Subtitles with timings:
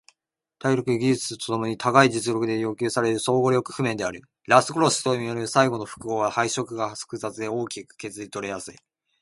[0.57, 4.23] 体力と技術共に高い実力で要求される総合力譜面である。
[4.47, 8.75] ラス殺しともいえる最後の複合は配色が複雑で大きく削られやすい。